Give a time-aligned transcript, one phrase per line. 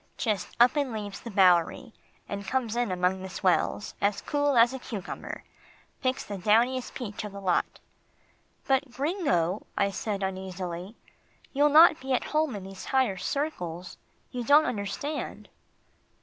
[0.17, 1.93] "Just up and leaves the Bowery,
[2.27, 5.43] and comes in among the swells, as cool as a cucumber.
[6.01, 7.79] Picks the downiest peach of the lot."
[8.65, 10.95] "But, Gringo," I said uneasily.
[11.53, 13.97] "You'll not be at home in these higher circles.
[14.31, 15.49] You don't understand."